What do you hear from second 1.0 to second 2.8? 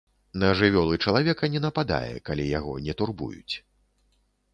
чалавека не нападае, калі яго